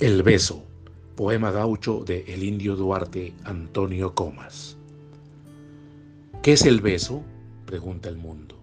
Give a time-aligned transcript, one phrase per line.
[0.00, 0.64] El beso,
[1.14, 4.78] poema gaucho de El Indio Duarte Antonio Comas.
[6.42, 7.22] ¿Qué es el beso?
[7.66, 8.56] pregunta el mundo.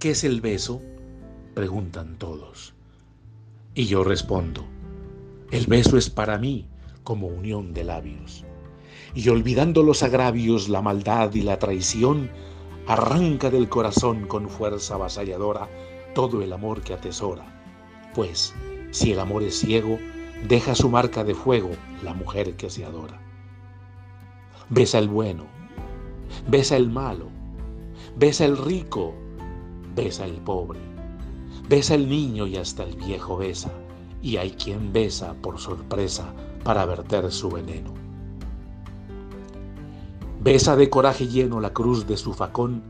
[0.00, 0.82] ¿Qué es el beso?
[1.54, 2.74] preguntan todos.
[3.76, 4.64] Y yo respondo,
[5.52, 6.66] el beso es para mí
[7.04, 8.44] como unión de labios.
[9.14, 12.30] Y olvidando los agravios, la maldad y la traición,
[12.88, 15.68] arranca del corazón con fuerza avasalladora
[16.16, 17.46] todo el amor que atesora.
[18.12, 18.52] Pues,
[18.90, 20.00] si el amor es ciego,
[20.46, 21.70] deja su marca de fuego
[22.02, 23.20] la mujer que se adora.
[24.70, 25.44] Besa el bueno,
[26.46, 27.26] besa el malo,
[28.16, 29.14] besa el rico,
[29.94, 30.78] besa el pobre,
[31.68, 33.72] besa el niño y hasta el viejo besa,
[34.22, 36.32] y hay quien besa por sorpresa
[36.62, 37.94] para verter su veneno.
[40.40, 42.82] Besa de coraje lleno la cruz de su facón,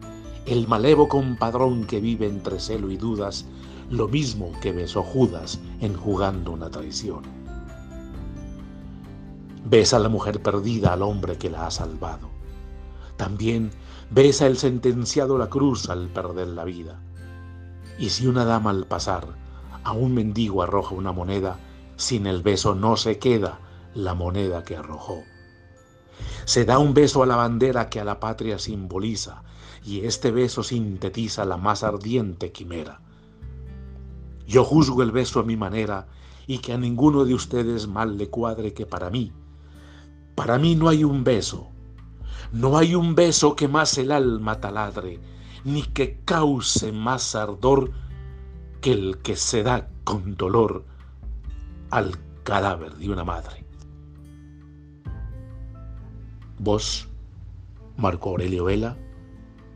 [0.47, 3.47] el malevo compadrón que vive entre celo y dudas,
[3.91, 7.38] lo mismo que besó Judas enjugando una traición.
[9.64, 12.31] Besa a la mujer perdida al hombre que la ha salvado.
[13.17, 13.70] También
[14.11, 17.01] besa el sentenciado la cruz al perder la vida.
[17.98, 19.27] Y si una dama al pasar
[19.84, 21.59] a un mendigo arroja una moneda,
[21.97, 23.59] sin el beso no se queda
[23.95, 25.23] la moneda que arrojó.
[26.45, 29.42] Se da un beso a la bandera que a la patria simboliza,
[29.84, 33.01] y este beso sintetiza la más ardiente quimera.
[34.47, 36.06] Yo juzgo el beso a mi manera
[36.47, 39.33] y que a ninguno de ustedes mal le cuadre que para mí,
[40.39, 41.69] para mí no hay un beso,
[42.53, 45.19] no hay un beso que más el alma taladre,
[45.64, 47.91] ni que cause más ardor
[48.80, 50.84] que el que se da con dolor
[51.91, 53.64] al cadáver de una madre.
[56.61, 57.08] Voz,
[57.97, 58.97] Marco Aurelio Vela,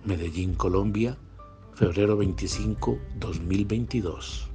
[0.04, 1.18] Medellín, Colombia,
[1.74, 4.51] febrero 25, 2022.